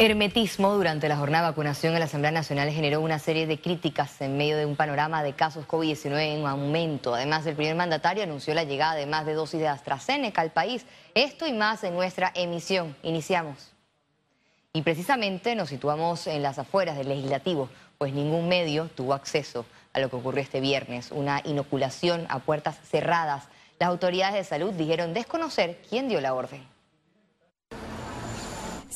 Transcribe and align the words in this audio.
Hermetismo 0.00 0.74
durante 0.74 1.08
la 1.08 1.16
jornada 1.16 1.46
de 1.46 1.50
vacunación 1.50 1.92
en 1.92 1.98
la 1.98 2.04
Asamblea 2.04 2.30
Nacional 2.30 2.70
generó 2.70 3.00
una 3.00 3.18
serie 3.18 3.48
de 3.48 3.60
críticas 3.60 4.20
en 4.20 4.36
medio 4.36 4.56
de 4.56 4.64
un 4.64 4.76
panorama 4.76 5.24
de 5.24 5.32
casos 5.32 5.66
COVID-19 5.66 6.38
en 6.38 6.46
aumento. 6.46 7.16
Además, 7.16 7.44
el 7.46 7.56
primer 7.56 7.74
mandatario 7.74 8.22
anunció 8.22 8.54
la 8.54 8.62
llegada 8.62 8.94
de 8.94 9.06
más 9.06 9.26
de 9.26 9.34
dosis 9.34 9.58
de 9.58 9.66
AstraZeneca 9.66 10.40
al 10.40 10.52
país. 10.52 10.86
Esto 11.16 11.48
y 11.48 11.52
más 11.52 11.82
en 11.82 11.94
nuestra 11.94 12.30
emisión. 12.36 12.94
Iniciamos. 13.02 13.72
Y 14.72 14.82
precisamente 14.82 15.56
nos 15.56 15.68
situamos 15.68 16.28
en 16.28 16.44
las 16.44 16.60
afueras 16.60 16.96
del 16.96 17.08
legislativo, 17.08 17.68
pues 17.98 18.12
ningún 18.12 18.46
medio 18.48 18.86
tuvo 18.94 19.14
acceso 19.14 19.66
a 19.94 19.98
lo 19.98 20.10
que 20.10 20.14
ocurrió 20.14 20.42
este 20.42 20.60
viernes, 20.60 21.10
una 21.10 21.42
inoculación 21.44 22.24
a 22.28 22.38
puertas 22.38 22.78
cerradas. 22.88 23.48
Las 23.80 23.88
autoridades 23.88 24.36
de 24.36 24.44
salud 24.44 24.72
dijeron 24.74 25.12
desconocer 25.12 25.82
quién 25.90 26.08
dio 26.08 26.20
la 26.20 26.34
orden. 26.34 26.77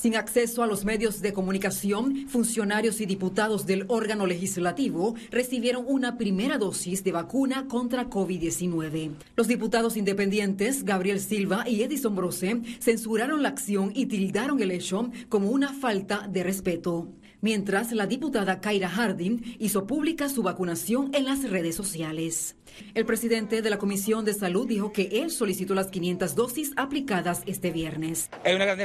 Sin 0.02 0.16
acceso 0.16 0.64
a 0.64 0.66
los 0.66 0.84
medios 0.84 1.22
de 1.22 1.32
comunicación, 1.32 2.26
funcionarios 2.26 3.00
y 3.00 3.06
diputados 3.06 3.66
del 3.66 3.84
órgano 3.86 4.26
legislativo 4.26 5.14
recibieron 5.30 5.84
una 5.86 6.18
primera 6.18 6.58
dosis 6.58 7.04
de 7.04 7.12
vacuna 7.12 7.68
contra 7.68 8.10
COVID-19. 8.10 9.12
Los 9.36 9.46
diputados 9.46 9.96
independientes 9.96 10.84
Gabriel 10.84 11.20
Silva 11.20 11.68
y 11.68 11.84
Edison 11.84 12.16
Brose 12.16 12.62
censuraron 12.80 13.44
la 13.44 13.50
acción 13.50 13.92
y 13.94 14.06
tildaron 14.06 14.60
el 14.60 14.72
hecho 14.72 15.08
como 15.28 15.50
una 15.50 15.72
falta 15.72 16.26
de 16.26 16.42
respeto 16.42 17.06
mientras 17.42 17.92
la 17.92 18.06
diputada 18.06 18.60
Kaira 18.60 18.88
Harding 18.88 19.56
hizo 19.58 19.86
pública 19.86 20.30
su 20.30 20.42
vacunación 20.42 21.10
en 21.14 21.26
las 21.26 21.48
redes 21.50 21.74
sociales. 21.74 22.56
El 22.94 23.04
presidente 23.04 23.60
de 23.60 23.68
la 23.68 23.76
Comisión 23.76 24.24
de 24.24 24.32
Salud 24.32 24.66
dijo 24.66 24.92
que 24.92 25.10
él 25.12 25.30
solicitó 25.30 25.74
las 25.74 25.88
500 25.88 26.34
dosis 26.34 26.72
aplicadas 26.76 27.42
este 27.44 27.70
viernes. 27.70 28.30
Hay 28.44 28.54
una 28.54 28.64
gran 28.64 28.78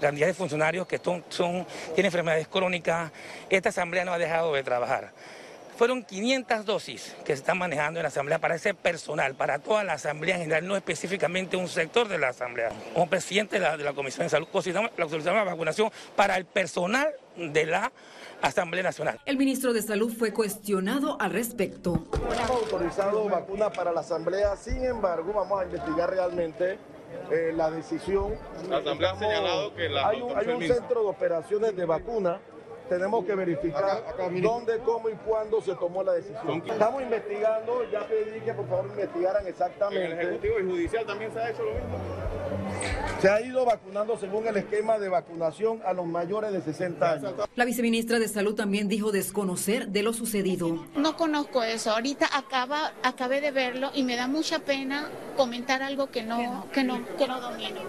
cantidad 0.00 0.26
de 0.26 0.34
funcionarios 0.34 0.88
que 0.88 0.98
son, 0.98 1.22
tienen 1.94 2.06
enfermedades 2.06 2.48
crónicas. 2.48 3.12
Esta 3.48 3.68
asamblea 3.68 4.04
no 4.04 4.12
ha 4.12 4.18
dejado 4.18 4.54
de 4.54 4.64
trabajar. 4.64 5.12
Fueron 5.76 6.02
500 6.02 6.64
dosis 6.64 7.14
que 7.24 7.34
se 7.36 7.40
están 7.40 7.56
manejando 7.56 8.00
en 8.00 8.02
la 8.02 8.08
Asamblea 8.08 8.40
para 8.40 8.56
ese 8.56 8.74
personal, 8.74 9.36
para 9.36 9.60
toda 9.60 9.84
la 9.84 9.92
Asamblea 9.92 10.34
en 10.34 10.40
general, 10.40 10.66
no 10.66 10.76
específicamente 10.76 11.56
un 11.56 11.68
sector 11.68 12.08
de 12.08 12.18
la 12.18 12.30
Asamblea. 12.30 12.70
Como 12.94 13.08
presidente 13.08 13.60
de 13.60 13.84
la, 13.84 13.92
Comisión 13.92 14.26
de 14.26 14.30
Salud, 14.30 14.48
la 14.52 15.08
solicitamos 15.08 15.36
la 15.36 15.44
vacunación 15.44 15.92
para 16.16 16.36
el 16.36 16.46
personal 16.46 17.14
de 17.38 17.66
la 17.66 17.92
Asamblea 18.42 18.82
Nacional. 18.82 19.20
El 19.24 19.36
ministro 19.36 19.72
de 19.72 19.82
Salud 19.82 20.12
fue 20.12 20.32
cuestionado 20.32 21.16
al 21.20 21.32
respecto. 21.32 22.04
Hemos 22.14 22.50
autorizado 22.50 23.28
vacunas 23.28 23.76
para 23.76 23.92
la 23.92 24.00
Asamblea, 24.00 24.56
sin 24.56 24.84
embargo, 24.84 25.32
vamos 25.32 25.60
a 25.60 25.64
investigar 25.64 26.10
realmente 26.10 26.78
eh, 27.30 27.52
la 27.54 27.70
decisión. 27.70 28.34
La 28.68 28.78
Asamblea 28.78 29.12
ha 29.12 29.18
señalado 29.18 29.74
que 29.74 29.88
la 29.88 30.08
hay 30.08 30.22
hay 30.36 30.48
un 30.48 30.62
centro 30.62 31.02
de 31.02 31.08
operaciones 31.08 31.76
de 31.76 31.84
vacunas 31.84 32.38
tenemos 32.88 33.24
que 33.24 33.34
verificar 33.34 34.02
dónde, 34.40 34.78
cómo 34.78 35.08
y 35.08 35.14
cuándo 35.14 35.60
se 35.60 35.74
tomó 35.74 36.02
la 36.02 36.12
decisión. 36.12 36.62
Estamos 36.66 37.02
investigando, 37.02 37.88
ya 37.90 38.06
pedí 38.06 38.40
que 38.40 38.54
por 38.54 38.66
favor 38.66 38.86
investigaran 38.86 39.46
exactamente. 39.46 40.06
¿En 40.06 40.12
el 40.12 40.18
Ejecutivo 40.18 40.58
y 40.58 40.64
Judicial 40.64 41.06
también 41.06 41.32
se 41.32 41.38
ha 41.38 41.50
hecho 41.50 41.62
lo 41.64 41.72
mismo? 41.72 41.98
Se 43.20 43.28
ha 43.28 43.40
ido 43.40 43.64
vacunando 43.64 44.16
según 44.16 44.46
el 44.46 44.56
esquema 44.56 44.98
de 44.98 45.08
vacunación 45.08 45.80
a 45.84 45.92
los 45.92 46.06
mayores 46.06 46.52
de 46.52 46.60
60 46.62 47.10
años. 47.10 47.34
La 47.56 47.64
viceministra 47.64 48.20
de 48.20 48.28
Salud 48.28 48.54
también 48.54 48.86
dijo 48.88 49.10
desconocer 49.10 49.88
de 49.88 50.04
lo 50.04 50.12
sucedido. 50.12 50.86
No 50.94 51.16
conozco 51.16 51.64
eso. 51.64 51.90
Ahorita 51.90 52.28
acaba, 52.32 52.92
acabé 53.02 53.40
de 53.40 53.50
verlo 53.50 53.90
y 53.92 54.04
me 54.04 54.14
da 54.14 54.28
mucha 54.28 54.60
pena 54.60 55.10
comentar 55.36 55.82
algo 55.82 56.10
que 56.10 56.22
no, 56.22 56.66
que 56.72 56.84
no, 56.84 57.04
que 57.16 57.26
no 57.26 57.40
domino. 57.40 57.80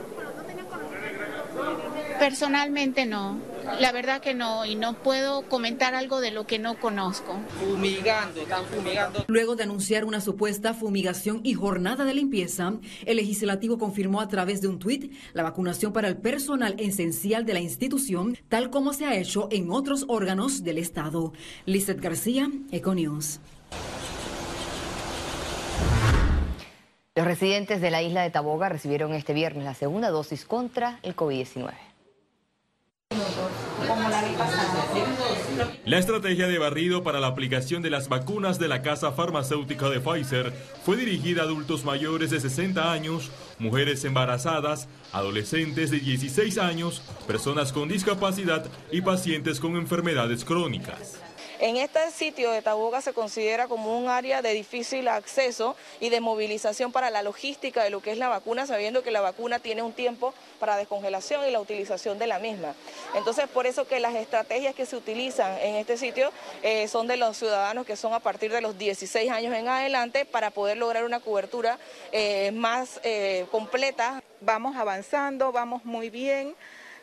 Personalmente 2.18 3.06
no. 3.06 3.38
La 3.80 3.92
verdad 3.92 4.22
que 4.22 4.34
no, 4.34 4.66
y 4.66 4.76
no 4.76 4.94
puedo 4.94 5.44
comentar 5.44 5.96
algo 5.96 6.20
de 6.20 6.32
lo 6.32 6.46
que 6.46 6.60
no 6.60 6.80
conozco. 6.80 7.38
Fumigando, 7.60 8.42
están 8.42 8.66
fumigando. 8.66 9.26
Luego 9.28 9.56
de 9.56 9.64
anunciar 9.64 10.06
una 10.06 10.22
supuesta 10.22 10.74
fumigación 10.74 11.42
y 11.44 11.54
jornada 11.54 12.06
de 12.06 12.14
limpieza, 12.14 12.74
el 13.06 13.18
legislativo 13.18 13.78
confirmó 13.78 14.22
a 14.22 14.28
través 14.28 14.62
de 14.62 14.68
un 14.68 14.80
tuit 14.80 15.14
la 15.34 15.44
vacunación 15.44 15.94
para 15.94 16.08
el 16.08 16.18
personal 16.18 16.76
esencial 16.78 17.46
de 17.46 17.54
la 17.54 17.60
institución, 17.60 18.38
tal 18.50 18.70
como 18.70 18.94
se 18.94 19.06
ha 19.06 19.16
hecho 19.16 19.48
en 19.52 19.72
otros 19.72 20.06
órganos 20.08 20.64
del 20.64 20.78
Estado. 20.78 21.34
Lizeth 21.66 22.02
García, 22.02 22.50
Econews. 22.72 23.40
Los 27.16 27.28
residentes 27.28 27.82
de 27.82 27.92
la 27.92 28.02
isla 28.02 28.22
de 28.22 28.30
Taboga 28.30 28.70
recibieron 28.70 29.14
este 29.14 29.34
viernes 29.34 29.66
la 29.66 29.74
segunda 29.74 30.10
dosis 30.10 30.46
contra 30.46 31.00
el 31.04 31.16
COVID-19. 31.18 31.89
La 35.86 35.98
estrategia 35.98 36.48
de 36.48 36.60
barrido 36.60 37.04
para 37.04 37.20
la 37.20 37.28
aplicación 37.28 37.82
de 37.82 37.90
las 37.90 38.10
vacunas 38.10 38.60
de 38.60 38.68
la 38.68 38.82
casa 38.82 39.12
farmacéutica 39.12 39.90
de 39.90 40.00
Pfizer 40.00 40.54
fue 40.84 40.98
dirigida 40.98 41.42
a 41.42 41.46
adultos 41.46 41.84
mayores 41.84 42.30
de 42.30 42.40
60 42.40 42.92
años, 42.92 43.32
mujeres 43.58 44.04
embarazadas, 44.06 44.88
adolescentes 45.12 45.92
de 45.92 46.00
16 46.00 46.58
años, 46.60 47.02
personas 47.28 47.74
con 47.74 47.90
discapacidad 47.90 48.66
y 48.92 49.02
pacientes 49.02 49.60
con 49.60 49.76
enfermedades 49.76 50.46
crónicas. 50.46 51.29
En 51.62 51.76
este 51.76 52.00
sitio 52.12 52.52
de 52.52 52.62
Taboga 52.62 53.02
se 53.02 53.12
considera 53.12 53.68
como 53.68 53.98
un 53.98 54.08
área 54.08 54.42
de 54.42 54.54
difícil 54.54 55.10
acceso 55.10 55.76
y 56.00 56.08
de 56.08 56.22
movilización 56.22 56.94
para 56.94 57.10
la 57.10 57.22
logística 57.22 57.84
de 57.84 57.90
lo 57.90 58.02
que 58.02 58.12
es 58.12 58.18
la 58.18 58.30
vacuna, 58.30 58.66
sabiendo 58.66 59.04
que 59.04 59.12
la 59.12 59.20
vacuna 59.20 59.60
tiene 59.60 59.82
un 59.82 59.92
tiempo 59.92 60.34
para 60.62 60.78
descongelación 60.78 61.46
y 61.46 61.52
la 61.52 61.60
utilización 61.60 62.18
de 62.18 62.28
la 62.28 62.40
misma. 62.40 62.76
Entonces, 63.14 63.50
por 63.50 63.68
eso 63.68 63.86
que 63.86 64.00
las 64.00 64.16
estrategias 64.16 64.74
que 64.74 64.86
se 64.86 64.96
utilizan 64.96 65.58
en 65.60 65.76
este 65.76 65.98
sitio 65.98 66.32
eh, 66.64 66.88
son 66.88 67.08
de 67.08 67.18
los 67.18 67.36
ciudadanos 67.36 67.86
que 67.86 67.98
son 67.98 68.14
a 68.14 68.22
partir 68.22 68.54
de 68.54 68.62
los 68.62 68.78
16 68.78 69.30
años 69.30 69.54
en 69.54 69.68
adelante 69.68 70.24
para 70.24 70.52
poder 70.52 70.78
lograr 70.78 71.04
una 71.04 71.20
cobertura 71.20 71.78
eh, 72.14 72.52
más 72.54 73.02
eh, 73.04 73.46
completa. 73.52 74.24
Vamos 74.40 74.78
avanzando, 74.78 75.52
vamos 75.52 75.84
muy 75.84 76.10
bien, 76.10 76.56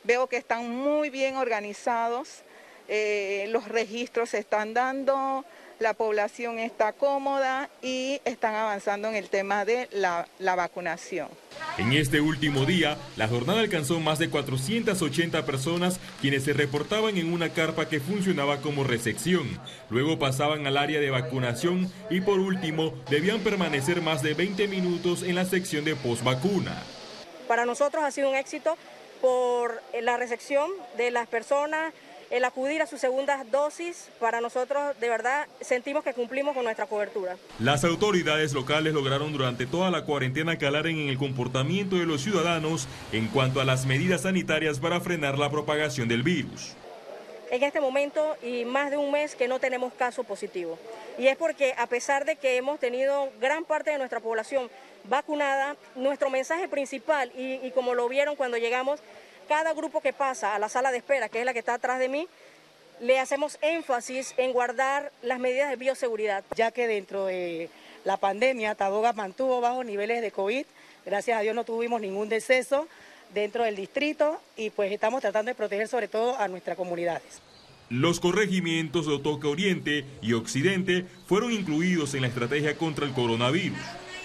veo 0.02 0.28
que 0.28 0.38
están 0.38 0.70
muy 0.70 1.10
bien 1.10 1.36
organizados. 1.36 2.45
Eh, 2.88 3.48
los 3.50 3.68
registros 3.68 4.30
se 4.30 4.38
están 4.38 4.74
dando, 4.74 5.44
la 5.78 5.94
población 5.94 6.58
está 6.58 6.92
cómoda 6.92 7.68
y 7.82 8.20
están 8.24 8.54
avanzando 8.54 9.08
en 9.08 9.16
el 9.16 9.28
tema 9.28 9.64
de 9.64 9.88
la, 9.92 10.26
la, 10.38 10.54
vacunación. 10.54 11.28
En 11.78 11.92
este 11.92 12.20
último 12.20 12.64
día, 12.64 12.96
la 13.16 13.28
jornada 13.28 13.60
alcanzó 13.60 14.00
más 14.00 14.18
de 14.18 14.30
480 14.30 15.44
personas 15.44 16.00
quienes 16.20 16.44
se 16.44 16.52
reportaban 16.52 17.16
en 17.18 17.32
una 17.32 17.52
carpa 17.52 17.88
que 17.88 18.00
funcionaba 18.00 18.60
como 18.62 18.84
recepción. 18.84 19.60
Luego 19.90 20.18
pasaban 20.18 20.66
al 20.66 20.76
área 20.76 21.00
de 21.00 21.10
vacunación 21.10 21.90
y 22.08 22.20
por 22.20 22.38
último 22.38 22.94
debían 23.10 23.40
permanecer 23.40 24.00
más 24.00 24.22
de 24.22 24.34
20 24.34 24.68
minutos 24.68 25.22
en 25.22 25.34
la 25.34 25.44
sección 25.44 25.84
de 25.84 25.96
postvacuna. 25.96 26.82
Para 27.48 27.64
nosotros 27.64 28.02
ha 28.02 28.10
sido 28.10 28.30
un 28.30 28.36
éxito 28.36 28.76
por 29.20 29.82
la 30.00 30.16
recepción 30.16 30.70
de 30.96 31.10
las 31.10 31.26
personas 31.26 31.92
el 32.30 32.44
acudir 32.44 32.82
a 32.82 32.86
su 32.86 32.98
segunda 32.98 33.44
dosis, 33.50 34.08
para 34.18 34.40
nosotros 34.40 34.98
de 35.00 35.08
verdad 35.08 35.46
sentimos 35.60 36.02
que 36.04 36.12
cumplimos 36.12 36.54
con 36.54 36.64
nuestra 36.64 36.86
cobertura. 36.86 37.36
Las 37.58 37.84
autoridades 37.84 38.52
locales 38.52 38.94
lograron 38.94 39.32
durante 39.32 39.66
toda 39.66 39.90
la 39.90 40.04
cuarentena 40.04 40.58
calar 40.58 40.86
en 40.86 41.08
el 41.08 41.18
comportamiento 41.18 41.96
de 41.96 42.06
los 42.06 42.22
ciudadanos 42.22 42.88
en 43.12 43.28
cuanto 43.28 43.60
a 43.60 43.64
las 43.64 43.86
medidas 43.86 44.22
sanitarias 44.22 44.78
para 44.78 45.00
frenar 45.00 45.38
la 45.38 45.50
propagación 45.50 46.08
del 46.08 46.22
virus. 46.22 46.74
En 47.48 47.62
este 47.62 47.80
momento 47.80 48.36
y 48.42 48.64
más 48.64 48.90
de 48.90 48.96
un 48.96 49.12
mes 49.12 49.36
que 49.36 49.46
no 49.46 49.60
tenemos 49.60 49.92
caso 49.92 50.24
positivo. 50.24 50.78
Y 51.16 51.28
es 51.28 51.36
porque 51.36 51.74
a 51.78 51.86
pesar 51.86 52.24
de 52.24 52.34
que 52.34 52.56
hemos 52.56 52.80
tenido 52.80 53.28
gran 53.40 53.64
parte 53.64 53.92
de 53.92 53.98
nuestra 53.98 54.18
población 54.18 54.68
vacunada, 55.04 55.76
nuestro 55.94 56.28
mensaje 56.28 56.66
principal, 56.66 57.30
y, 57.36 57.64
y 57.64 57.70
como 57.70 57.94
lo 57.94 58.08
vieron 58.08 58.34
cuando 58.34 58.56
llegamos, 58.56 58.98
cada 59.46 59.72
grupo 59.74 60.00
que 60.00 60.12
pasa 60.12 60.54
a 60.54 60.58
la 60.58 60.68
sala 60.68 60.90
de 60.90 60.98
espera, 60.98 61.28
que 61.28 61.40
es 61.40 61.44
la 61.44 61.52
que 61.52 61.60
está 61.60 61.74
atrás 61.74 61.98
de 61.98 62.08
mí, 62.08 62.28
le 63.00 63.18
hacemos 63.18 63.58
énfasis 63.60 64.34
en 64.36 64.52
guardar 64.52 65.12
las 65.22 65.38
medidas 65.38 65.70
de 65.70 65.76
bioseguridad. 65.76 66.44
Ya 66.54 66.70
que 66.70 66.86
dentro 66.86 67.26
de 67.26 67.68
la 68.04 68.16
pandemia 68.16 68.74
Taboga 68.74 69.12
mantuvo 69.12 69.60
bajos 69.60 69.84
niveles 69.84 70.22
de 70.22 70.30
COVID, 70.30 70.64
gracias 71.04 71.38
a 71.38 71.40
Dios 71.40 71.54
no 71.54 71.64
tuvimos 71.64 72.00
ningún 72.00 72.28
deceso 72.28 72.88
dentro 73.34 73.64
del 73.64 73.76
distrito 73.76 74.40
y 74.56 74.70
pues 74.70 74.92
estamos 74.92 75.20
tratando 75.20 75.50
de 75.50 75.54
proteger 75.54 75.88
sobre 75.88 76.08
todo 76.08 76.36
a 76.38 76.48
nuestras 76.48 76.76
comunidades. 76.76 77.42
Los 77.88 78.18
corregimientos 78.18 79.06
de 79.06 79.14
Otoque 79.14 79.46
Oriente 79.46 80.04
y 80.20 80.32
Occidente 80.32 81.04
fueron 81.26 81.52
incluidos 81.52 82.14
en 82.14 82.22
la 82.22 82.28
estrategia 82.28 82.76
contra 82.76 83.06
el 83.06 83.12
coronavirus. 83.12 83.78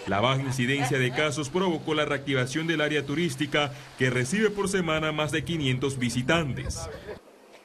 La 0.07 0.19
baja 0.19 0.41
incidencia 0.41 0.97
de 0.97 1.11
casos 1.11 1.49
provocó 1.49 1.93
la 1.93 2.05
reactivación 2.05 2.65
del 2.67 2.81
área 2.81 3.05
turística 3.05 3.71
que 3.97 4.09
recibe 4.09 4.49
por 4.49 4.67
semana 4.67 5.11
más 5.11 5.31
de 5.31 5.43
500 5.43 5.99
visitantes. 5.99 6.89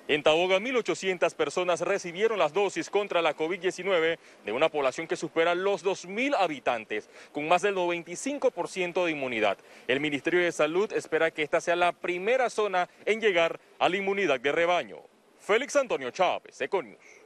En 0.08 0.22
Taboga, 0.22 0.60
1.800 0.60 1.34
personas 1.34 1.80
recibieron 1.80 2.38
las 2.38 2.52
dosis 2.52 2.90
contra 2.90 3.22
la 3.22 3.36
COVID-19 3.36 4.18
de 4.44 4.52
una 4.52 4.68
población 4.68 5.08
que 5.08 5.16
supera 5.16 5.56
los 5.56 5.84
2.000 5.84 6.36
habitantes, 6.38 7.10
con 7.32 7.48
más 7.48 7.62
del 7.62 7.74
95% 7.74 9.04
de 9.04 9.10
inmunidad. 9.10 9.58
El 9.88 9.98
Ministerio 9.98 10.40
de 10.40 10.52
Salud 10.52 10.92
espera 10.92 11.32
que 11.32 11.42
esta 11.42 11.60
sea 11.60 11.74
la 11.74 11.90
primera 11.90 12.50
zona 12.50 12.88
en 13.04 13.20
llegar 13.20 13.58
a 13.80 13.88
la 13.88 13.96
inmunidad 13.96 14.38
de 14.38 14.52
rebaño. 14.52 14.98
Félix 15.40 15.74
Antonio 15.74 16.12
Chávez, 16.12 16.60
Econius. 16.60 17.25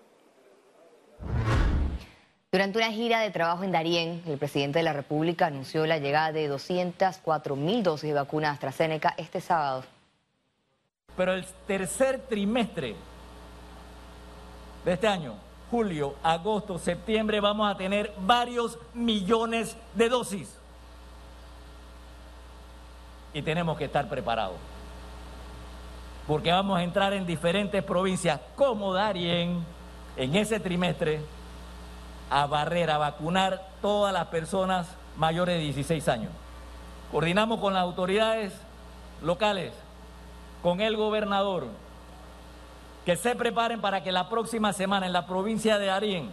Durante 2.52 2.78
una 2.78 2.90
gira 2.90 3.20
de 3.20 3.30
trabajo 3.30 3.62
en 3.62 3.70
Darién, 3.70 4.24
el 4.26 4.36
presidente 4.36 4.80
de 4.80 4.82
la 4.82 4.92
República 4.92 5.46
anunció 5.46 5.86
la 5.86 5.98
llegada 5.98 6.32
de 6.32 6.48
204 6.48 7.54
mil 7.54 7.84
dosis 7.84 8.08
de 8.08 8.14
vacuna 8.14 8.50
AstraZeneca 8.50 9.14
este 9.16 9.40
sábado. 9.40 9.84
Pero 11.16 11.32
el 11.34 11.44
tercer 11.68 12.18
trimestre 12.28 12.96
de 14.84 14.92
este 14.92 15.06
año, 15.06 15.36
julio, 15.70 16.16
agosto, 16.24 16.76
septiembre, 16.76 17.38
vamos 17.38 17.72
a 17.72 17.76
tener 17.76 18.12
varios 18.18 18.80
millones 18.94 19.76
de 19.94 20.08
dosis. 20.08 20.58
Y 23.32 23.42
tenemos 23.42 23.78
que 23.78 23.84
estar 23.84 24.08
preparados. 24.08 24.56
Porque 26.26 26.50
vamos 26.50 26.80
a 26.80 26.82
entrar 26.82 27.12
en 27.12 27.24
diferentes 27.26 27.84
provincias 27.84 28.40
como 28.56 28.92
Darien 28.92 29.64
en 30.16 30.34
ese 30.34 30.58
trimestre 30.58 31.20
a 32.30 32.46
barrer, 32.46 32.90
a 32.90 32.98
vacunar 32.98 33.66
todas 33.82 34.12
las 34.12 34.26
personas 34.28 34.86
mayores 35.16 35.56
de 35.56 35.62
16 35.62 36.08
años. 36.08 36.30
Coordinamos 37.10 37.60
con 37.60 37.74
las 37.74 37.82
autoridades 37.82 38.52
locales 39.20 39.72
con 40.62 40.80
el 40.80 40.96
gobernador 40.96 41.66
que 43.04 43.16
se 43.16 43.34
preparen 43.34 43.80
para 43.80 44.02
que 44.02 44.12
la 44.12 44.28
próxima 44.28 44.72
semana 44.72 45.06
en 45.06 45.12
la 45.12 45.26
provincia 45.26 45.78
de 45.78 45.90
Arién 45.90 46.30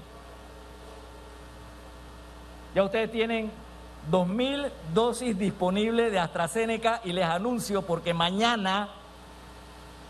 ya 2.76 2.84
ustedes 2.84 3.12
tienen 3.12 3.52
2.000 4.12 4.70
dosis 4.94 5.38
disponibles 5.38 6.12
de 6.12 6.20
AstraZeneca 6.20 7.02
y 7.04 7.14
les 7.14 7.26
anuncio 7.26 7.82
porque 7.82 8.14
mañana 8.14 8.90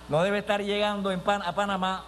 no 0.10 0.22
debe 0.24 0.40
estar 0.40 0.62
llegando 0.62 1.12
en 1.12 1.22
a 1.26 1.56
Panamá 1.56 2.04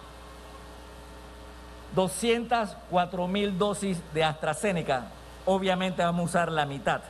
204 1.94 3.28
mil 3.28 3.58
dosis 3.58 3.98
de 4.14 4.24
AstraZeneca. 4.24 5.08
Obviamente 5.46 6.02
vamos 6.02 6.20
a 6.20 6.24
usar 6.24 6.52
la 6.52 6.66
mitad, 6.66 7.02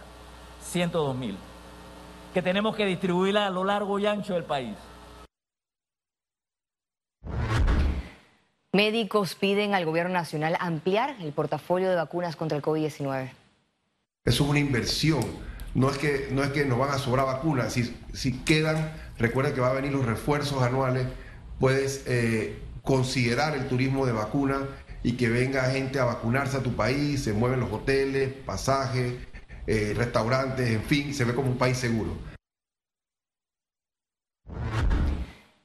102 0.63 1.17
mil, 1.17 1.37
que 2.33 2.43
tenemos 2.43 2.77
que 2.77 2.87
distribuirla 2.87 3.47
a 3.47 3.51
lo 3.51 3.65
largo 3.65 3.99
y 3.99 4.07
ancho 4.07 4.35
del 4.35 4.45
país. 4.45 4.77
Médicos 8.73 9.35
piden 9.35 9.75
al 9.75 9.85
gobierno 9.85 10.13
nacional 10.13 10.57
ampliar 10.61 11.17
el 11.21 11.33
portafolio 11.33 11.91
de 11.91 11.97
vacunas 11.97 12.37
contra 12.37 12.57
el 12.57 12.63
COVID-19. 12.63 13.31
Eso 14.25 14.45
es 14.45 14.51
una 14.51 14.61
inversión. 14.61 15.25
No 15.75 15.91
es 15.91 15.99
que, 15.99 16.29
no 16.31 16.43
es 16.45 16.51
que 16.51 16.65
nos 16.65 16.79
van 16.79 16.91
a 16.91 16.99
sobrar 16.99 17.27
vacunas. 17.27 17.73
Si, 17.73 17.97
si 18.13 18.39
quedan, 18.45 18.93
recuerda 19.19 19.55
que 19.55 19.61
va 19.61 19.71
a 19.71 19.73
venir 19.73 19.93
los 19.93 20.05
refuerzos 20.05 20.63
anuales. 20.63 21.07
Puedes 21.59 22.05
eh, 22.07 22.59
considerar 22.83 23.55
el 23.55 23.69
turismo 23.69 24.07
de 24.07 24.13
vacuna 24.13 24.69
y 25.03 25.13
que 25.13 25.29
venga 25.29 25.71
gente 25.71 25.99
a 25.99 26.05
vacunarse 26.05 26.59
a 26.59 26.63
tu 26.63 26.75
país. 26.75 27.25
Se 27.25 27.33
mueven 27.33 27.61
los 27.61 27.73
hoteles, 27.73 28.33
pasajes, 28.45 29.15
eh, 29.67 29.95
restaurantes, 29.97 30.69
en 30.69 30.83
fin, 30.83 31.15
se 31.15 31.25
ve 31.25 31.35
como 31.35 31.51
un 31.51 31.59
país 31.59 31.77
seguro. 31.79 32.17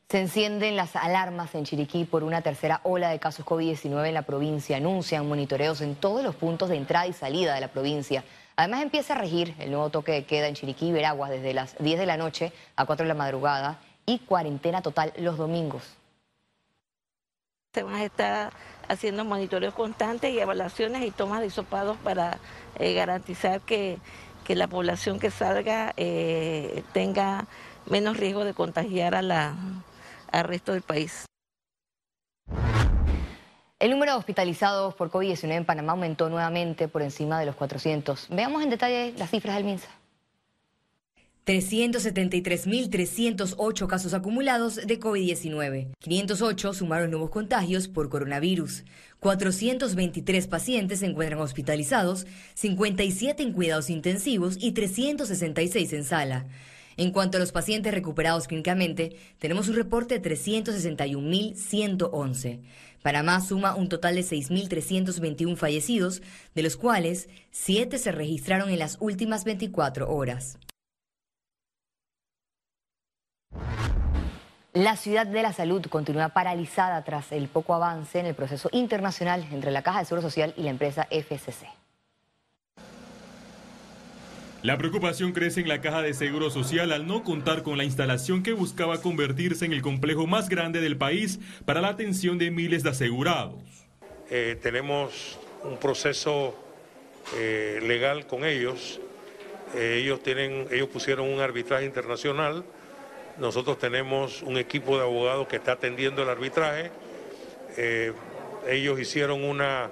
Se 0.09 0.21
encienden 0.21 0.75
las 0.75 0.95
alarmas 0.95 1.55
en 1.55 1.65
Chiriquí 1.65 2.05
por 2.05 2.23
una 2.23 2.41
tercera 2.41 2.79
ola 2.83 3.09
de 3.09 3.19
casos 3.19 3.45
COVID-19 3.45 4.07
en 4.07 4.13
la 4.13 4.21
provincia. 4.21 4.77
Anuncian 4.77 5.27
monitoreos 5.27 5.81
en 5.81 5.95
todos 5.95 6.23
los 6.23 6.35
puntos 6.35 6.69
de 6.69 6.77
entrada 6.77 7.07
y 7.07 7.13
salida 7.13 7.55
de 7.55 7.61
la 7.61 7.69
provincia. 7.69 8.23
Además 8.55 8.83
empieza 8.83 9.15
a 9.15 9.17
regir 9.17 9.55
el 9.59 9.71
nuevo 9.71 9.89
toque 9.89 10.11
de 10.11 10.25
queda 10.25 10.47
en 10.47 10.53
Chiriquí 10.53 10.89
y 10.89 10.91
Veraguas 10.93 11.31
desde 11.31 11.53
las 11.53 11.75
10 11.79 11.99
de 11.99 12.05
la 12.05 12.15
noche 12.15 12.53
a 12.75 12.85
4 12.85 13.03
de 13.03 13.07
la 13.09 13.15
madrugada 13.15 13.79
y 14.05 14.19
cuarentena 14.19 14.81
total 14.81 15.11
los 15.17 15.37
domingos. 15.37 15.97
Se 17.75 17.83
van 17.83 17.95
a 17.95 18.05
estar 18.05 18.53
haciendo 18.87 19.25
monitoreos 19.25 19.73
constantes 19.73 20.31
y 20.31 20.39
evaluaciones 20.39 21.03
y 21.03 21.11
tomas 21.11 21.41
de 21.41 21.47
hisopados 21.47 21.97
para 21.97 22.39
eh, 22.79 22.93
garantizar 22.93 23.59
que, 23.59 23.99
la 24.47 24.67
población 24.67 25.19
que 25.19 25.29
salga 25.29 25.91
eh, 25.97 26.83
tenga 26.93 27.47
menos 27.85 28.15
riesgo 28.15 28.45
de 28.45 28.53
contagiar 28.53 29.13
a 29.13 29.21
la, 29.21 29.55
al 30.31 30.45
resto 30.45 30.71
del 30.71 30.83
país. 30.83 31.25
El 33.77 33.91
número 33.91 34.13
de 34.13 34.19
hospitalizados 34.19 34.95
por 34.95 35.11
COVID-19 35.11 35.51
en 35.51 35.65
Panamá 35.65 35.91
aumentó 35.91 36.29
nuevamente 36.29 36.87
por 36.87 37.01
encima 37.01 37.41
de 37.41 37.45
los 37.45 37.57
400. 37.57 38.27
Veamos 38.29 38.63
en 38.63 38.69
detalle 38.69 39.13
las 39.17 39.31
cifras 39.31 39.57
del 39.57 39.65
MINSA. 39.65 39.89
373.308 41.45 43.87
casos 43.87 44.13
acumulados 44.15 44.75
de 44.75 44.99
COVID-19. 44.99 45.93
508 45.99 46.73
sumaron 46.73 47.11
nuevos 47.11 47.29
contagios 47.29 47.87
por 47.87 48.09
coronavirus. 48.09 48.83
423 49.19 50.47
pacientes 50.47 50.99
se 50.99 51.05
encuentran 51.05 51.39
hospitalizados, 51.39 52.25
57 52.55 53.43
en 53.43 53.53
cuidados 53.53 53.91
intensivos 53.91 54.57
y 54.59 54.71
366 54.71 55.93
en 55.93 56.03
sala. 56.03 56.47
En 56.97 57.11
cuanto 57.11 57.37
a 57.37 57.41
los 57.41 57.51
pacientes 57.51 57.93
recuperados 57.93 58.47
clínicamente, 58.47 59.17
tenemos 59.37 59.67
un 59.67 59.75
reporte 59.75 60.19
de 60.19 60.31
361.111. 60.31 62.61
Panamá 63.03 63.41
suma 63.41 63.75
un 63.75 63.89
total 63.89 64.15
de 64.15 64.21
6.321 64.21 65.57
fallecidos, 65.57 66.23
de 66.55 66.63
los 66.63 66.77
cuales 66.77 67.29
7 67.51 67.99
se 67.99 68.11
registraron 68.11 68.71
en 68.71 68.79
las 68.79 68.97
últimas 68.99 69.43
24 69.43 70.09
horas. 70.09 70.57
La 74.73 74.97
ciudad 74.97 75.25
de 75.25 75.41
la 75.41 75.53
salud 75.53 75.85
continúa 75.85 76.29
paralizada 76.29 77.03
tras 77.03 77.31
el 77.31 77.47
poco 77.47 77.73
avance 77.73 78.19
en 78.19 78.25
el 78.25 78.35
proceso 78.35 78.69
internacional 78.73 79.47
entre 79.51 79.71
la 79.71 79.81
Caja 79.81 79.99
de 79.99 80.05
Seguro 80.05 80.21
Social 80.21 80.53
y 80.57 80.63
la 80.63 80.71
empresa 80.71 81.07
FCC. 81.09 81.65
La 84.65 84.77
preocupación 84.79 85.31
crece 85.31 85.61
en 85.61 85.69
la 85.69 85.79
Caja 85.79 86.01
de 86.01 86.13
Seguro 86.13 86.49
Social 86.49 86.91
al 86.91 87.05
no 87.05 87.23
contar 87.23 87.61
con 87.61 87.77
la 87.77 87.83
instalación 87.83 88.41
que 88.41 88.51
buscaba 88.51 88.99
convertirse 88.99 89.63
en 89.63 89.73
el 89.73 89.83
complejo 89.83 90.25
más 90.25 90.49
grande 90.49 90.81
del 90.81 90.97
país 90.97 91.39
para 91.65 91.81
la 91.81 91.89
atención 91.89 92.37
de 92.39 92.49
miles 92.49 92.81
de 92.81 92.89
asegurados. 92.89 93.61
Eh, 94.31 94.57
tenemos 94.61 95.37
un 95.63 95.77
proceso 95.77 96.55
eh, 97.37 97.79
legal 97.83 98.25
con 98.25 98.43
ellos. 98.43 98.99
Eh, 99.75 100.01
ellos, 100.03 100.23
tienen, 100.23 100.67
ellos 100.71 100.89
pusieron 100.89 101.29
un 101.29 101.39
arbitraje 101.39 101.85
internacional. 101.85 102.65
Nosotros 103.37 103.77
tenemos 103.77 104.41
un 104.41 104.57
equipo 104.57 104.97
de 104.97 105.03
abogados 105.03 105.47
que 105.47 105.57
está 105.57 105.73
atendiendo 105.73 106.23
el 106.23 106.29
arbitraje. 106.29 106.91
ellos 108.67 108.99
hicieron 108.99 109.43
una 109.43 109.89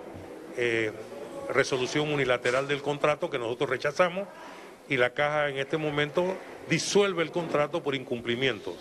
resolución 1.49 2.11
unilateral 2.11 2.67
del 2.67 2.81
contrato 2.81 3.29
que 3.29 3.39
nosotros 3.39 3.69
rechazamos 3.69 4.27
y 4.89 4.97
la 4.97 5.11
caja 5.11 5.49
en 5.49 5.57
este 5.57 5.77
momento 5.77 6.37
disuelve 6.69 7.23
el 7.23 7.31
contrato 7.31 7.83
por 7.83 7.95
incumplimientos. 7.95 8.75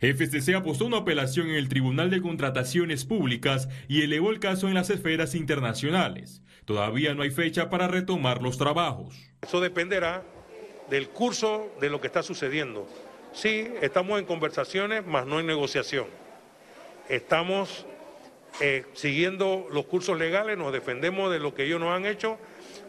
FCC 0.00 0.54
apostó 0.54 0.84
una 0.84 0.98
apelación 0.98 1.48
en 1.48 1.56
el 1.56 1.68
Tribunal 1.68 2.10
de 2.10 2.20
Contrataciones 2.20 3.04
Públicas 3.04 3.68
y 3.88 4.02
elevó 4.02 4.30
el 4.30 4.40
caso 4.40 4.68
en 4.68 4.74
las 4.74 4.90
esferas 4.90 5.34
internacionales. 5.34 6.42
Todavía 6.66 7.14
no 7.14 7.22
hay 7.22 7.30
fecha 7.30 7.70
para 7.70 7.88
retomar 7.88 8.42
los 8.42 8.58
trabajos. 8.58 9.16
Eso 9.40 9.60
dependerá 9.60 10.22
del 10.90 11.08
curso 11.08 11.72
de 11.80 11.88
lo 11.88 12.00
que 12.00 12.08
está 12.08 12.22
sucediendo. 12.22 12.86
Sí, 13.36 13.68
estamos 13.82 14.18
en 14.18 14.24
conversaciones, 14.24 15.06
mas 15.06 15.26
no 15.26 15.38
en 15.38 15.46
negociación. 15.46 16.06
Estamos 17.10 17.84
eh, 18.62 18.86
siguiendo 18.94 19.66
los 19.70 19.84
cursos 19.84 20.18
legales, 20.18 20.56
nos 20.56 20.72
defendemos 20.72 21.30
de 21.30 21.38
lo 21.38 21.52
que 21.54 21.64
ellos 21.64 21.78
nos 21.78 21.94
han 21.94 22.06
hecho, 22.06 22.38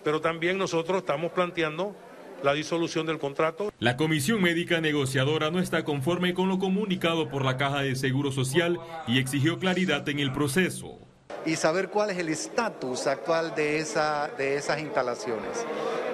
pero 0.05 0.21
también 0.21 0.57
nosotros 0.57 0.99
estamos 0.99 1.33
planteando 1.33 1.97
la 2.43 2.53
disolución 2.53 3.05
del 3.05 3.19
contrato. 3.19 3.73
La 3.79 3.97
Comisión 3.97 4.41
Médica 4.41 4.79
Negociadora 4.79 5.51
no 5.51 5.59
está 5.59 5.83
conforme 5.83 6.33
con 6.33 6.47
lo 6.47 6.59
comunicado 6.59 7.27
por 7.27 7.43
la 7.43 7.57
Caja 7.57 7.81
de 7.81 7.97
Seguro 7.97 8.31
Social 8.31 8.79
y 9.05 9.19
exigió 9.19 9.59
claridad 9.59 10.07
en 10.07 10.19
el 10.19 10.31
proceso. 10.31 10.97
Y 11.45 11.57
saber 11.57 11.89
cuál 11.89 12.11
es 12.11 12.19
el 12.19 12.29
estatus 12.29 13.05
actual 13.07 13.53
de, 13.53 13.79
esa, 13.79 14.29
de 14.37 14.55
esas 14.55 14.79
instalaciones. 14.79 15.65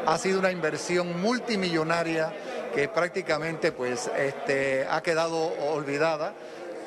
Ha 0.08 0.18
sido 0.18 0.40
una 0.40 0.52
inversión 0.52 1.22
multimillonaria 1.22 2.34
que 2.74 2.88
prácticamente 2.88 3.72
pues, 3.72 4.10
este, 4.18 4.86
ha 4.90 5.02
quedado 5.02 5.54
olvidada 5.72 6.34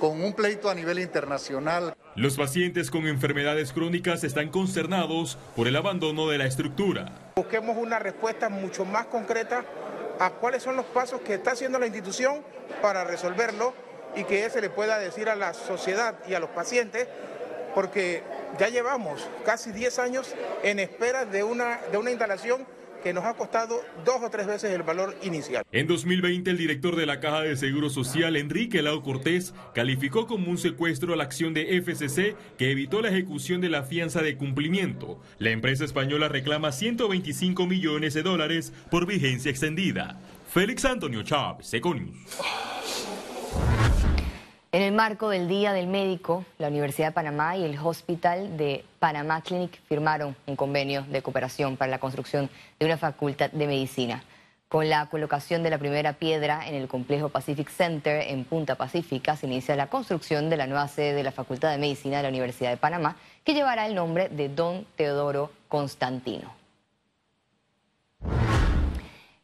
con 0.01 0.23
un 0.23 0.35
pleito 0.35 0.69
a 0.69 0.75
nivel 0.75 0.99
internacional. 0.99 1.95
Los 2.15 2.37
pacientes 2.37 2.91
con 2.91 3.07
enfermedades 3.07 3.73
crónicas 3.73 4.25
están 4.25 4.51
concernados 4.51 5.39
por 5.55 5.69
el 5.69 5.77
abandono 5.77 6.29
de 6.29 6.39
la 6.39 6.47
estructura. 6.47 7.13
Busquemos 7.37 7.77
una 7.77 7.99
respuesta 7.99 8.49
mucho 8.49 8.85
más 8.85 9.07
concreta 9.07 9.65
a 10.19 10.31
cuáles 10.31 10.63
son 10.63 10.77
los 10.77 10.87
pasos 10.87 11.21
que 11.21 11.35
está 11.35 11.53
haciendo 11.53 11.79
la 11.79 11.87
institución 11.87 12.43
para 12.83 13.05
resolverlo 13.05 13.75
y 14.15 14.25
que 14.25 14.49
se 14.51 14.61
le 14.61 14.71
pueda 14.71 14.99
decir 14.99 15.29
a 15.29 15.37
la 15.37 15.53
sociedad 15.55 16.17
y 16.27 16.35
a 16.35 16.41
los 16.41 16.51
pacientes, 16.51 17.07
porque 17.75 18.23
ya 18.59 18.69
llevamos 18.69 19.29
casi 19.45 19.73
10 19.73 19.99
años 19.99 20.35
en 20.63 20.79
espera 20.79 21.27
de 21.27 21.43
una, 21.43 21.81
de 21.93 21.99
una 21.99 22.11
instalación 22.11 22.67
que 23.07 23.15
nos 23.15 23.25
ha 23.25 23.35
costado 23.35 23.85
dos 24.05 24.17
o 24.21 24.31
tres 24.31 24.49
veces 24.49 24.73
el 24.73 24.83
valor 24.83 25.15
inicial. 25.23 25.65
En 25.71 25.87
2020, 25.87 26.51
el 26.51 26.59
director 26.59 26.97
de 26.97 27.07
la 27.07 27.21
Caja 27.21 27.43
de 27.43 27.57
Seguro 27.57 27.89
Social, 27.89 28.35
Enrique 28.35 28.83
Lau 28.83 29.01
Cortés, 29.01 29.55
calificó 29.77 30.27
como 30.27 30.51
un 30.51 30.59
secuestro 30.59 31.15
a 31.15 31.17
la 31.17 31.23
acción 31.23 31.55
de 31.55 31.81
FCC 31.81 32.35
que 32.59 32.73
evitó 32.73 33.03
la 33.03 33.11
ejecución 33.11 33.61
de 33.61 33.69
la 33.69 33.85
fianza 33.85 34.23
de 34.23 34.37
cumplimiento. 34.37 35.21
La 35.39 35.51
empresa 35.51 35.85
española 35.85 36.29
reclama 36.29 36.73
125 36.73 37.65
millones 37.69 38.13
de 38.15 38.25
dólares 38.25 38.73
por 38.91 39.07
vigencia 39.07 39.53
extendida. 39.53 40.19
Félix 40.53 40.85
Antonio 40.85 41.23
Chávez, 41.23 41.73
Econius. 41.75 42.17
En 44.77 44.83
el 44.83 44.93
marco 44.93 45.31
del 45.31 45.49
Día 45.49 45.73
del 45.73 45.87
Médico, 45.87 46.45
la 46.59 46.69
Universidad 46.69 47.07
de 47.07 47.13
Panamá 47.13 47.57
y 47.57 47.65
el 47.65 47.79
Hospital 47.79 48.59
de 48.59 48.85
Panamá 48.99 49.41
Clinic 49.41 49.81
firmaron 49.89 50.37
un 50.47 50.55
convenio 50.55 51.01
de 51.09 51.23
cooperación 51.23 51.79
para 51.79 51.91
la 51.91 51.99
construcción 51.99 52.51
de 52.79 52.85
una 52.85 52.99
facultad 52.99 53.51
de 53.51 53.67
medicina. 53.67 54.23
Con 54.69 54.91
la 54.91 55.07
colocación 55.07 55.63
de 55.63 55.71
la 55.71 55.79
primera 55.79 56.13
piedra 56.13 56.69
en 56.69 56.75
el 56.75 56.89
complejo 56.89 57.31
Pacific 57.31 57.71
Center 57.71 58.21
en 58.29 58.45
Punta 58.45 58.75
Pacífica, 58.75 59.35
se 59.35 59.47
inicia 59.47 59.77
la 59.77 59.87
construcción 59.87 60.51
de 60.51 60.59
la 60.59 60.67
nueva 60.67 60.89
sede 60.89 61.15
de 61.15 61.23
la 61.23 61.33
Facultad 61.33 61.71
de 61.71 61.79
Medicina 61.79 62.19
de 62.19 62.25
la 62.25 62.29
Universidad 62.29 62.69
de 62.69 62.77
Panamá, 62.77 63.17
que 63.45 63.55
llevará 63.55 63.87
el 63.87 63.95
nombre 63.95 64.29
de 64.29 64.51
Don 64.51 64.85
Teodoro 64.95 65.53
Constantino. 65.69 66.56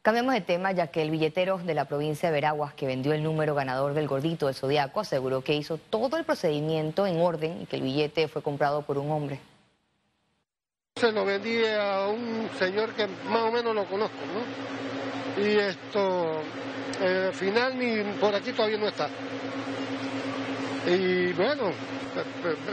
Cambiamos 0.02 0.34
de 0.34 0.40
tema 0.40 0.72
ya 0.72 0.88
que 0.88 1.00
el 1.00 1.12
billetero 1.12 1.58
de 1.58 1.74
la 1.74 1.84
provincia 1.84 2.28
de 2.28 2.34
Veraguas 2.34 2.74
que 2.74 2.86
vendió 2.86 3.12
el 3.12 3.22
número 3.22 3.54
ganador 3.54 3.94
del 3.94 4.08
gordito 4.08 4.48
de 4.48 4.54
Zodiaco 4.54 4.98
aseguró 4.98 5.42
que 5.42 5.54
hizo 5.54 5.78
todo 5.78 6.16
el 6.16 6.24
procedimiento 6.24 7.06
en 7.06 7.20
orden 7.20 7.62
y 7.62 7.66
que 7.66 7.76
el 7.76 7.82
billete 7.82 8.26
fue 8.26 8.42
comprado 8.42 8.82
por 8.82 8.98
un 8.98 9.12
hombre. 9.12 9.38
Se 10.96 11.12
lo 11.12 11.24
vendí 11.24 11.64
a 11.66 12.08
un 12.08 12.50
señor 12.58 12.94
que 12.94 13.06
más 13.28 13.42
o 13.42 13.52
menos 13.52 13.76
lo 13.76 13.84
conozco, 13.84 14.16
¿no? 14.34 15.40
Y 15.40 15.56
esto, 15.56 16.42
eh, 17.00 17.26
al 17.28 17.34
final 17.34 17.78
ni 17.78 18.02
por 18.14 18.34
aquí 18.34 18.50
todavía 18.52 18.78
no 18.78 18.88
está. 18.88 19.08
Y 20.84 21.32
bueno, 21.32 21.70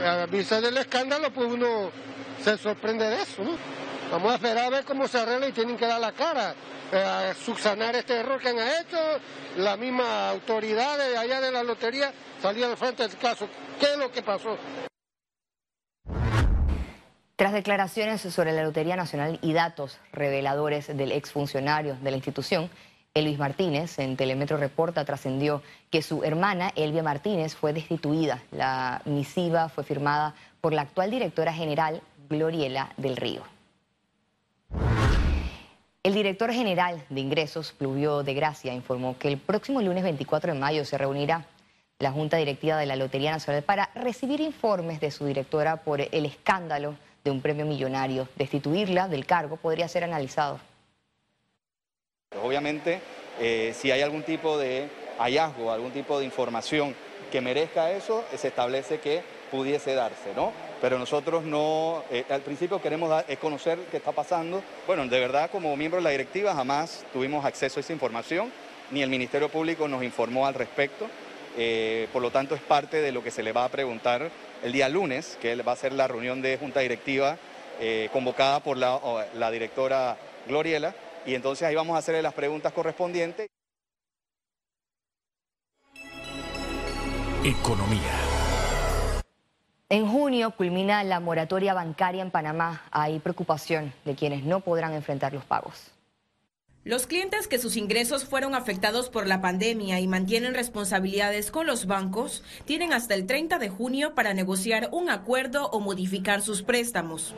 a 0.04 0.26
vista 0.26 0.60
del 0.60 0.76
escándalo, 0.78 1.30
pues 1.30 1.48
uno 1.48 1.92
se 2.42 2.58
sorprende 2.58 3.08
de 3.08 3.22
eso, 3.22 3.44
¿no? 3.44 3.52
Vamos 4.10 4.32
a 4.32 4.34
esperar 4.34 4.64
a 4.64 4.70
ver 4.70 4.84
cómo 4.84 5.06
se 5.06 5.18
arregla 5.18 5.48
y 5.48 5.52
tienen 5.52 5.76
que 5.76 5.86
dar 5.86 6.00
la 6.00 6.10
cara 6.10 6.54
a 6.92 7.32
subsanar 7.34 7.94
este 7.94 8.14
error 8.14 8.40
que 8.40 8.48
han 8.48 8.58
hecho. 8.58 8.98
La 9.56 9.76
misma 9.76 10.30
autoridad 10.30 10.98
de 10.98 11.16
allá 11.16 11.40
de 11.40 11.52
la 11.52 11.62
lotería 11.62 12.12
salía 12.42 12.68
de 12.68 12.76
frente 12.76 13.04
del 13.06 13.16
caso. 13.16 13.48
¿Qué 13.78 13.86
es 13.86 13.96
lo 13.96 14.10
que 14.10 14.22
pasó? 14.22 14.58
Tras 17.36 17.52
declaraciones 17.52 18.20
sobre 18.20 18.52
la 18.52 18.64
Lotería 18.64 18.96
Nacional 18.96 19.38
y 19.42 19.52
datos 19.52 19.98
reveladores 20.12 20.88
del 20.94 21.12
exfuncionario 21.12 21.96
de 22.02 22.10
la 22.10 22.16
institución, 22.16 22.68
Elvis 23.14 23.38
Martínez, 23.38 23.98
en 23.98 24.16
Telemetro 24.16 24.56
Reporta, 24.56 25.04
trascendió 25.04 25.62
que 25.90 26.02
su 26.02 26.22
hermana, 26.24 26.72
Elvia 26.74 27.02
Martínez, 27.02 27.54
fue 27.54 27.72
destituida. 27.72 28.42
La 28.50 29.02
misiva 29.04 29.68
fue 29.68 29.84
firmada 29.84 30.34
por 30.60 30.72
la 30.72 30.82
actual 30.82 31.10
directora 31.10 31.52
general, 31.52 32.02
Gloriela 32.28 32.92
del 32.96 33.16
Río. 33.16 33.59
El 36.02 36.14
director 36.14 36.50
general 36.50 37.04
de 37.10 37.20
ingresos, 37.20 37.72
Pluvio 37.72 38.22
de 38.22 38.32
Gracia, 38.32 38.72
informó 38.72 39.18
que 39.18 39.28
el 39.28 39.36
próximo 39.36 39.82
lunes 39.82 40.02
24 40.02 40.54
de 40.54 40.58
mayo 40.58 40.86
se 40.86 40.96
reunirá 40.96 41.44
la 41.98 42.10
Junta 42.10 42.38
Directiva 42.38 42.78
de 42.78 42.86
la 42.86 42.96
Lotería 42.96 43.32
Nacional 43.32 43.62
para 43.62 43.90
recibir 43.94 44.40
informes 44.40 44.98
de 44.98 45.10
su 45.10 45.26
directora 45.26 45.76
por 45.76 46.00
el 46.00 46.24
escándalo 46.24 46.96
de 47.22 47.30
un 47.30 47.42
premio 47.42 47.66
millonario. 47.66 48.28
Destituirla 48.36 49.08
del 49.08 49.26
cargo 49.26 49.58
podría 49.58 49.88
ser 49.88 50.04
analizado. 50.04 50.58
Obviamente, 52.42 53.02
eh, 53.38 53.74
si 53.76 53.90
hay 53.90 54.00
algún 54.00 54.22
tipo 54.22 54.56
de 54.56 54.88
hallazgo, 55.18 55.70
algún 55.70 55.90
tipo 55.90 56.18
de 56.18 56.24
información 56.24 56.94
que 57.30 57.42
merezca 57.42 57.90
eso, 57.90 58.24
se 58.34 58.48
establece 58.48 59.00
que 59.00 59.22
pudiese 59.50 59.94
darse, 59.94 60.32
¿no? 60.34 60.50
Pero 60.80 60.98
nosotros 60.98 61.44
no, 61.44 62.02
eh, 62.10 62.24
al 62.28 62.40
principio 62.40 62.80
queremos 62.80 63.10
dar, 63.10 63.24
conocer 63.38 63.78
qué 63.90 63.98
está 63.98 64.12
pasando. 64.12 64.62
Bueno, 64.86 65.06
de 65.06 65.20
verdad 65.20 65.50
como 65.50 65.76
miembro 65.76 65.98
de 65.98 66.04
la 66.04 66.10
directiva 66.10 66.54
jamás 66.54 67.04
tuvimos 67.12 67.44
acceso 67.44 67.78
a 67.78 67.82
esa 67.82 67.92
información, 67.92 68.50
ni 68.90 69.02
el 69.02 69.10
Ministerio 69.10 69.48
Público 69.48 69.86
nos 69.88 70.02
informó 70.02 70.46
al 70.46 70.54
respecto, 70.54 71.06
eh, 71.56 72.08
por 72.12 72.22
lo 72.22 72.30
tanto 72.30 72.54
es 72.54 72.62
parte 72.62 73.00
de 73.02 73.12
lo 73.12 73.22
que 73.22 73.30
se 73.30 73.42
le 73.42 73.52
va 73.52 73.64
a 73.64 73.68
preguntar 73.68 74.30
el 74.62 74.72
día 74.72 74.88
lunes, 74.88 75.38
que 75.40 75.54
va 75.56 75.72
a 75.72 75.76
ser 75.76 75.92
la 75.92 76.08
reunión 76.08 76.42
de 76.42 76.56
junta 76.58 76.80
directiva 76.80 77.36
eh, 77.80 78.08
convocada 78.12 78.60
por 78.60 78.76
la, 78.76 78.98
la 79.34 79.50
directora 79.50 80.16
Gloriela, 80.46 80.94
y 81.26 81.34
entonces 81.34 81.66
ahí 81.66 81.74
vamos 81.74 81.96
a 81.96 81.98
hacerle 81.98 82.22
las 82.22 82.34
preguntas 82.34 82.72
correspondientes. 82.72 83.46
Economía. 87.44 88.19
En 89.92 90.06
junio 90.06 90.52
culmina 90.52 91.02
la 91.02 91.18
moratoria 91.18 91.74
bancaria 91.74 92.22
en 92.22 92.30
Panamá. 92.30 92.84
Hay 92.92 93.18
preocupación 93.18 93.92
de 94.04 94.14
quienes 94.14 94.44
no 94.44 94.60
podrán 94.60 94.94
enfrentar 94.94 95.32
los 95.32 95.44
pagos. 95.44 95.90
Los 96.84 97.08
clientes 97.08 97.48
que 97.48 97.58
sus 97.58 97.76
ingresos 97.76 98.24
fueron 98.24 98.54
afectados 98.54 99.10
por 99.10 99.26
la 99.26 99.40
pandemia 99.40 99.98
y 99.98 100.06
mantienen 100.06 100.54
responsabilidades 100.54 101.50
con 101.50 101.66
los 101.66 101.86
bancos 101.86 102.44
tienen 102.66 102.92
hasta 102.92 103.14
el 103.14 103.26
30 103.26 103.58
de 103.58 103.68
junio 103.68 104.14
para 104.14 104.32
negociar 104.32 104.90
un 104.92 105.10
acuerdo 105.10 105.68
o 105.70 105.80
modificar 105.80 106.40
sus 106.40 106.62
préstamos. 106.62 107.34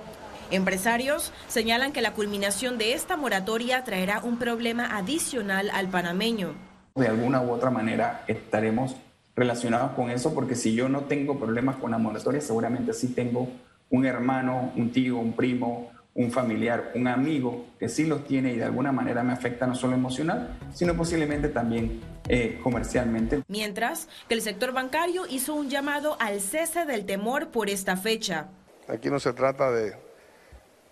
Empresarios 0.51 1.33
señalan 1.49 1.95
que 1.95 2.03
la 2.03 2.13
culminación 2.13 2.77
de 2.77 2.93
esta 2.93 3.17
moratoria 3.17 3.83
traerá 3.83 4.21
un 4.23 4.39
problema 4.39 4.99
adicional 4.99 5.71
al 5.73 5.89
panameño. 5.89 6.55
De 6.97 7.09
alguna 7.09 7.41
u 7.41 7.51
otra 7.51 7.71
manera 7.71 8.25
estaremos 8.27 8.95
relacionados 9.35 9.93
con 9.93 10.11
eso, 10.11 10.35
porque 10.35 10.55
si 10.55 10.75
yo 10.75 10.89
no 10.89 11.05
tengo 11.05 11.39
problemas 11.39 11.77
con 11.77 11.91
la 11.91 11.99
moratoria, 11.99 12.41
seguramente 12.41 12.93
sí 12.93 13.09
tengo 13.09 13.49
un 13.91 14.07
hermano, 14.07 14.73
un 14.77 14.93
tío, 14.93 15.17
un 15.19 15.35
primo, 15.35 15.91
un 16.15 16.31
familiar, 16.31 16.93
un 16.95 17.09
amigo 17.09 17.67
que 17.79 17.89
sí 17.89 18.05
los 18.05 18.25
tiene 18.25 18.53
y 18.53 18.57
de 18.57 18.65
alguna 18.65 18.93
manera 18.93 19.23
me 19.23 19.33
afecta 19.33 19.67
no 19.67 19.75
solo 19.75 19.95
emocional, 19.95 20.59
sino 20.75 20.95
posiblemente 20.95 21.49
también 21.49 22.01
eh, 22.29 22.61
comercialmente. 22.63 23.43
Mientras 23.49 24.09
que 24.29 24.35
el 24.35 24.43
sector 24.43 24.73
bancario 24.73 25.27
hizo 25.27 25.55
un 25.55 25.71
llamado 25.71 26.17
al 26.21 26.41
cese 26.41 26.85
del 26.85 27.07
temor 27.07 27.49
por 27.49 27.71
esta 27.71 27.97
fecha. 27.97 28.49
Aquí 28.89 29.09
no 29.09 29.21
se 29.21 29.33
trata 29.33 29.71
de, 29.71 29.95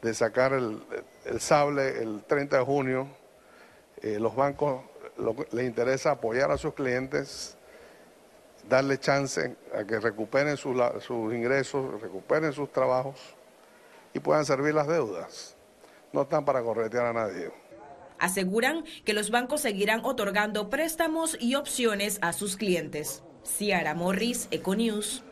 de 0.01 0.15
sacar 0.15 0.55
el, 0.55 0.79
el, 1.27 1.41
sable 1.41 2.03
el 2.03 2.23
30 2.25 2.59
de 2.59 2.65
junio. 2.65 3.09
Eh, 4.03 4.19
los 4.19 4.35
bancos 4.35 4.83
les 5.53 5.67
interesa 5.67 6.13
apoyar 6.13 6.51
a 6.51 6.57
sus 6.57 6.73
clientes 6.73 7.59
darle 8.71 8.99
chance 8.99 9.57
a 9.75 9.85
que 9.85 9.99
recuperen 9.99 10.57
sus, 10.57 10.75
ingresos, 11.35 12.01
recuperen 12.01 12.53
sus 12.53 12.73
trabajos 12.73 13.17
y 14.15 14.21
puedan 14.21 14.47
servir 14.47 14.75
las 14.75 14.87
deudas. 14.87 15.57
No 16.13 16.23
están 16.23 16.45
para 16.45 16.63
corretear 16.63 17.07
a 17.07 17.13
nadie. 17.13 17.51
Aseguran 18.19 18.85
que 19.05 19.13
los 19.13 19.31
bancos 19.31 19.61
seguirán 19.61 20.05
otorgando 20.05 20.71
préstamos 20.71 21.37
y 21.41 21.57
opciones 21.57 22.19
a 22.23 22.33
sus 22.33 22.57
clientes. 22.57 23.23
Ciara 23.45 23.95
Morris, 23.95 24.47
Econews. 24.51 25.25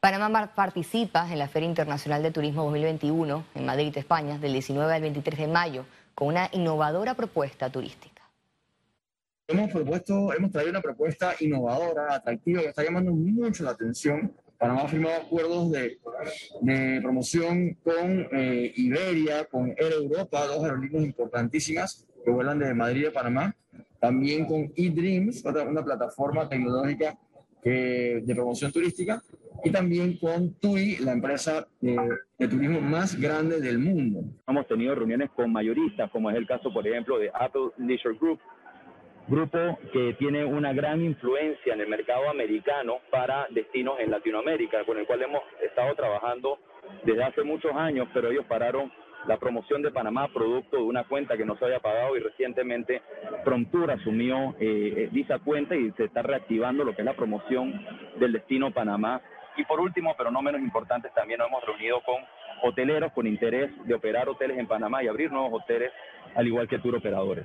Panamá 0.00 0.54
participa 0.54 1.30
en 1.30 1.38
la 1.38 1.48
Feria 1.48 1.68
Internacional 1.68 2.22
de 2.22 2.32
Turismo 2.32 2.64
2021 2.64 3.46
en 3.54 3.64
Madrid, 3.64 3.96
España, 3.96 4.36
del 4.36 4.52
19 4.52 4.92
al 4.92 5.00
23 5.00 5.38
de 5.38 5.46
mayo, 5.46 5.86
con 6.14 6.28
una 6.28 6.50
innovadora 6.52 7.14
propuesta 7.14 7.70
turística. 7.70 8.21
Hemos 9.52 9.70
propuesto, 9.70 10.32
hemos 10.32 10.50
traído 10.50 10.70
una 10.70 10.80
propuesta 10.80 11.34
innovadora, 11.40 12.14
atractiva, 12.14 12.62
que 12.62 12.68
está 12.68 12.82
llamando 12.82 13.12
mucho 13.12 13.62
la 13.64 13.72
atención. 13.72 14.32
Panamá 14.58 14.84
ha 14.84 14.88
firmado 14.88 15.20
acuerdos 15.20 15.70
de, 15.70 15.98
de 16.62 17.00
promoción 17.02 17.76
con 17.84 18.28
eh, 18.32 18.72
Iberia, 18.76 19.44
con 19.44 19.68
Air 19.76 19.92
Europa, 19.92 20.46
dos 20.46 20.64
aerolíneas 20.64 21.04
importantísimas 21.04 22.06
que 22.24 22.30
vuelan 22.30 22.60
desde 22.60 22.72
Madrid 22.72 23.08
a 23.08 23.12
Panamá. 23.12 23.54
También 24.00 24.46
con 24.46 24.72
eDreams, 24.74 25.44
una 25.44 25.84
plataforma 25.84 26.48
tecnológica 26.48 27.18
de 27.62 28.32
promoción 28.34 28.72
turística. 28.72 29.22
Y 29.64 29.70
también 29.70 30.16
con 30.16 30.54
TUI, 30.54 30.96
la 30.96 31.12
empresa 31.12 31.68
de, 31.78 31.94
de 32.38 32.48
turismo 32.48 32.80
más 32.80 33.20
grande 33.20 33.60
del 33.60 33.78
mundo. 33.78 34.24
Hemos 34.48 34.66
tenido 34.66 34.94
reuniones 34.94 35.28
con 35.36 35.52
mayoristas, 35.52 36.10
como 36.10 36.30
es 36.30 36.36
el 36.36 36.46
caso, 36.46 36.72
por 36.72 36.88
ejemplo, 36.88 37.18
de 37.18 37.30
Apple 37.34 37.68
Leisure 37.76 38.16
Group, 38.18 38.40
grupo 39.28 39.78
que 39.92 40.14
tiene 40.14 40.44
una 40.44 40.72
gran 40.72 41.00
influencia 41.00 41.74
en 41.74 41.80
el 41.80 41.88
mercado 41.88 42.28
americano 42.28 42.98
para 43.10 43.46
destinos 43.50 44.00
en 44.00 44.10
Latinoamérica, 44.10 44.84
con 44.84 44.98
el 44.98 45.06
cual 45.06 45.22
hemos 45.22 45.42
estado 45.62 45.94
trabajando 45.94 46.58
desde 47.04 47.22
hace 47.22 47.42
muchos 47.42 47.72
años, 47.74 48.08
pero 48.12 48.30
ellos 48.30 48.44
pararon 48.46 48.90
la 49.26 49.36
promoción 49.36 49.82
de 49.82 49.90
Panamá 49.90 50.28
producto 50.28 50.78
de 50.78 50.82
una 50.82 51.04
cuenta 51.04 51.36
que 51.36 51.44
no 51.44 51.56
se 51.56 51.64
había 51.64 51.78
pagado 51.78 52.16
y 52.16 52.20
recientemente 52.20 53.02
Promptur 53.44 53.90
asumió 53.90 54.56
eh, 54.58 54.94
eh, 54.96 55.08
dicha 55.12 55.38
cuenta 55.38 55.76
y 55.76 55.92
se 55.92 56.04
está 56.04 56.22
reactivando 56.22 56.84
lo 56.84 56.94
que 56.94 57.02
es 57.02 57.06
la 57.06 57.14
promoción 57.14 57.86
del 58.18 58.32
destino 58.32 58.72
Panamá. 58.72 59.20
Y 59.56 59.64
por 59.64 59.80
último, 59.80 60.14
pero 60.16 60.30
no 60.30 60.42
menos 60.42 60.60
importante, 60.60 61.10
también 61.14 61.38
nos 61.38 61.48
hemos 61.48 61.64
reunido 61.64 62.00
con 62.02 62.16
hoteleros 62.62 63.12
con 63.12 63.26
interés 63.26 63.70
de 63.86 63.94
operar 63.94 64.28
hoteles 64.28 64.58
en 64.58 64.66
Panamá 64.66 65.02
y 65.02 65.08
abrir 65.08 65.30
nuevos 65.30 65.62
hoteles, 65.62 65.92
al 66.34 66.46
igual 66.46 66.68
que 66.68 66.78
tour 66.78 66.96
operadores. 66.96 67.44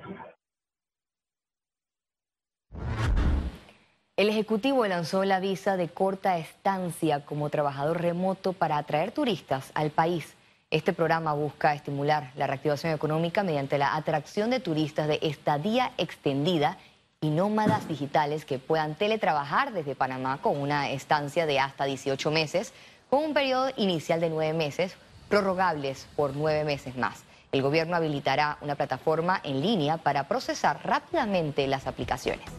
El 4.18 4.30
Ejecutivo 4.30 4.88
lanzó 4.88 5.24
la 5.26 5.40
visa 5.40 5.78
de 5.78 5.90
corta 5.90 6.40
estancia 6.40 7.24
como 7.24 7.52
trabajador 7.52 8.02
remoto 8.02 8.52
para 8.54 8.80
atraer 8.80 9.12
turistas 9.12 9.70
al 9.76 9.92
país. 9.92 10.34
Este 10.72 10.92
programa 10.92 11.34
busca 11.34 11.76
estimular 11.76 12.32
la 12.36 12.48
reactivación 12.48 12.92
económica 12.94 13.44
mediante 13.44 13.78
la 13.78 13.96
atracción 13.96 14.50
de 14.50 14.60
turistas 14.60 15.08
de 15.08 15.20
estadía 15.22 15.92
extendida 16.00 16.80
y 17.22 17.30
nómadas 17.30 17.88
digitales 17.88 18.44
que 18.44 18.58
puedan 18.58 18.96
teletrabajar 18.96 19.72
desde 19.72 19.94
Panamá 19.94 20.40
con 20.42 20.58
una 20.60 20.90
estancia 20.90 21.46
de 21.46 21.60
hasta 21.60 21.86
18 21.86 22.32
meses, 22.32 22.74
con 23.12 23.24
un 23.24 23.36
periodo 23.36 23.70
inicial 23.78 24.20
de 24.20 24.32
nueve 24.32 24.58
meses, 24.58 24.96
prorrogables 25.30 26.08
por 26.16 26.36
nueve 26.36 26.64
meses 26.64 26.98
más. 26.98 27.24
El 27.52 27.62
gobierno 27.62 27.96
habilitará 27.96 28.58
una 28.62 28.74
plataforma 28.74 29.40
en 29.44 29.62
línea 29.62 29.98
para 29.98 30.28
procesar 30.28 30.80
rápidamente 30.84 31.68
las 31.68 31.86
aplicaciones 31.86 32.50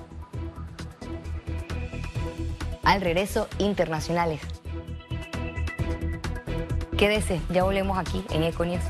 al 2.88 3.02
regreso 3.02 3.48
internacionales. 3.58 4.40
Quédese, 6.96 7.38
ya 7.50 7.62
volvemos 7.62 7.98
aquí 7.98 8.24
en 8.30 8.44
Econius. 8.44 8.82